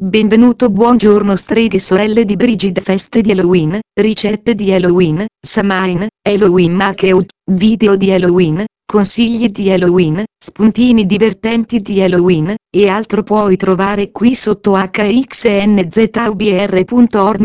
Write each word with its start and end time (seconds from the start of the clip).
Benvenuto 0.00 0.70
buongiorno 0.70 1.34
streghe 1.34 1.80
sorelle 1.80 2.24
di 2.24 2.36
Brigid 2.36 2.80
feste 2.80 3.20
di 3.20 3.32
Halloween, 3.32 3.80
ricette 4.00 4.54
di 4.54 4.72
Halloween, 4.72 5.26
Samhain, 5.44 6.06
Halloween 6.22 6.72
Makeout, 6.72 7.30
video 7.50 7.96
di 7.96 8.12
Halloween, 8.12 8.64
consigli 8.86 9.48
di 9.48 9.72
Halloween, 9.72 10.22
spuntini 10.40 11.04
divertenti 11.04 11.80
di 11.80 12.00
Halloween, 12.00 12.54
e 12.70 12.88
altro 12.88 13.24
puoi 13.24 13.56
trovare 13.56 14.12
qui 14.12 14.36
sotto 14.36 14.76
hxnzubr.org 14.76 15.26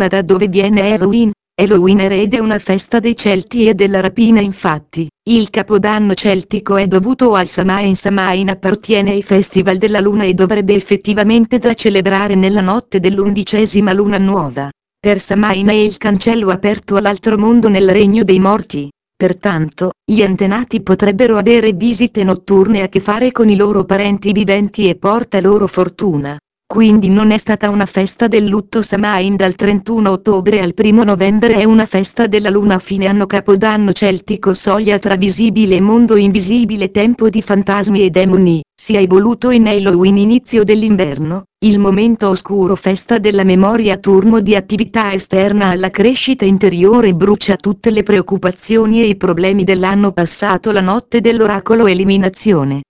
da 0.08 0.22
dove 0.22 0.48
viene 0.48 0.94
Halloween? 0.94 1.32
Halloween 1.56 2.00
erede 2.00 2.40
una 2.40 2.58
festa 2.58 3.00
dei 3.00 3.16
Celti 3.16 3.68
e 3.68 3.76
della 3.76 4.00
rapina 4.00 4.42
infatti, 4.42 5.08
il 5.30 5.52
capodanno 5.52 6.16
celtico 6.16 6.78
è 6.78 6.88
dovuto 6.88 7.36
al 7.36 7.46
Samain 7.46 7.96
Samain 7.96 8.50
appartiene 8.50 9.12
ai 9.12 9.22
festival 9.22 9.78
della 9.78 10.00
luna 10.00 10.24
e 10.24 10.34
dovrebbe 10.34 10.74
effettivamente 10.74 11.60
da 11.60 11.76
celebrare 11.76 12.34
nella 12.34 12.62
notte 12.62 13.00
dell'undicesima 13.00 13.94
luna 13.94 14.18
nuova. 14.18 14.72
Per 15.00 15.20
Samain 15.20 15.68
è 15.68 15.74
il 15.74 15.98
cancello 15.98 16.50
aperto 16.50 16.96
all'altro 16.96 17.38
mondo 17.38 17.70
nel 17.70 17.92
regno 17.92 18.24
dei 18.24 18.40
morti. 18.40 18.90
Pertanto, 19.16 19.92
gli 20.04 20.24
antenati 20.24 20.82
potrebbero 20.82 21.38
avere 21.38 21.74
visite 21.74 22.24
notturne 22.24 22.82
a 22.82 22.88
che 22.88 23.00
fare 23.00 23.32
con 23.32 23.48
i 23.48 23.56
loro 23.56 23.84
parenti 23.84 24.32
viventi 24.32 24.90
e 24.90 24.96
porta 24.96 25.40
loro 25.40 25.68
fortuna. 25.68 26.36
Quindi 26.74 27.08
non 27.08 27.30
è 27.30 27.38
stata 27.38 27.70
una 27.70 27.86
festa 27.86 28.28
del 28.28 28.48
lutto 28.48 28.82
Samain 28.82 29.36
dal 29.36 29.54
31 29.54 30.10
ottobre 30.10 30.60
al 30.60 30.74
1 30.76 31.04
novembre 31.04 31.58
è 31.58 31.66
una 31.66 31.86
festa 31.86 32.26
della 32.26 32.50
luna 32.50 32.74
a 32.74 32.80
fine 32.80 33.06
anno 33.06 33.28
capodanno 33.28 33.92
celtico 33.92 34.56
soglia 34.56 34.98
tra 34.98 35.16
visibile 35.16 35.76
e 35.76 35.82
mondo 35.82 36.16
invisibile 36.16 36.90
tempo 36.90 37.30
di 37.30 37.44
fantasmi 37.44 38.04
e 38.04 38.10
demoni, 38.10 38.64
si 38.74 38.96
è 38.96 39.02
evoluto 39.02 39.52
in 39.52 39.68
Halloween 39.68 40.18
inizio 40.18 40.64
dell'inverno, 40.64 41.44
il 41.64 41.78
momento 41.78 42.30
oscuro 42.30 42.76
festa 42.76 43.20
della 43.20 43.44
memoria 43.44 43.98
turno 43.98 44.40
di 44.40 44.56
attività 44.56 45.14
esterna 45.14 45.68
alla 45.68 45.92
crescita 45.92 46.44
interiore 46.44 47.14
brucia 47.14 47.56
tutte 47.56 47.92
le 47.92 48.02
preoccupazioni 48.02 49.04
e 49.04 49.06
i 49.06 49.16
problemi 49.16 49.64
dell'anno 49.64 50.12
passato 50.12 50.72
la 50.72 50.82
notte 50.82 51.22
dell'oracolo 51.22 51.86
eliminazione 51.86 52.82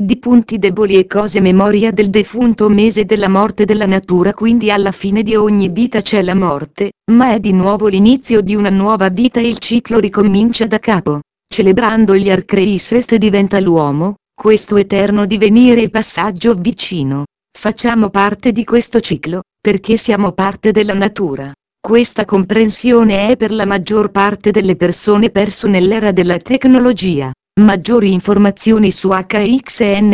di 0.00 0.16
punti 0.16 0.60
deboli 0.60 0.96
e 0.96 1.08
cose 1.08 1.40
memoria 1.40 1.90
del 1.90 2.08
defunto 2.08 2.68
mese 2.68 3.04
della 3.04 3.28
morte 3.28 3.64
della 3.64 3.84
natura 3.84 4.32
quindi 4.32 4.70
alla 4.70 4.92
fine 4.92 5.24
di 5.24 5.34
ogni 5.34 5.70
vita 5.70 6.02
c'è 6.02 6.22
la 6.22 6.36
morte, 6.36 6.92
ma 7.10 7.32
è 7.32 7.40
di 7.40 7.52
nuovo 7.52 7.88
l'inizio 7.88 8.40
di 8.40 8.54
una 8.54 8.70
nuova 8.70 9.08
vita 9.08 9.40
e 9.40 9.48
il 9.48 9.58
ciclo 9.58 9.98
ricomincia 9.98 10.66
da 10.66 10.78
capo. 10.78 11.18
Celebrando 11.52 12.14
gli 12.14 12.30
Arcreis 12.30 12.86
Fest 12.86 13.12
diventa 13.16 13.58
l'uomo, 13.58 14.14
questo 14.32 14.76
eterno 14.76 15.26
divenire 15.26 15.82
e 15.82 15.90
passaggio 15.90 16.54
vicino. 16.54 17.24
Facciamo 17.50 18.08
parte 18.08 18.52
di 18.52 18.62
questo 18.62 19.00
ciclo, 19.00 19.42
perché 19.60 19.96
siamo 19.96 20.30
parte 20.30 20.70
della 20.70 20.94
natura. 20.94 21.52
Questa 21.80 22.24
comprensione 22.24 23.30
è 23.30 23.36
per 23.36 23.50
la 23.50 23.66
maggior 23.66 24.12
parte 24.12 24.52
delle 24.52 24.76
persone 24.76 25.30
perso 25.30 25.66
nell'era 25.66 26.12
della 26.12 26.38
tecnologia. 26.38 27.32
Maggiori 27.58 28.12
informazioni 28.12 28.92
su 28.92 29.10
hxnzubr.org 29.10 30.06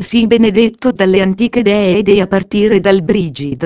Si 0.00 0.26
benedetto 0.28 0.92
dalle 0.92 1.20
antiche 1.20 1.62
dee 1.62 1.98
e 1.98 2.02
dei 2.04 2.20
a 2.20 2.28
partire 2.28 2.78
dal 2.78 3.02
Brigid. 3.02 3.64